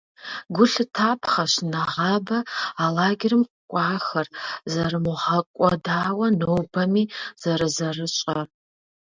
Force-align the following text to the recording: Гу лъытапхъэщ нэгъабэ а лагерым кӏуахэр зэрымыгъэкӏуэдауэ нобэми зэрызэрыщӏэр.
Гу 0.55 0.65
лъытапхъэщ 0.71 1.53
нэгъабэ 1.71 2.37
а 2.83 2.85
лагерым 2.95 3.43
кӏуахэр 3.71 4.27
зэрымыгъэкӏуэдауэ 4.71 6.27
нобэми 6.39 7.03
зэрызэрыщӏэр. 7.41 8.37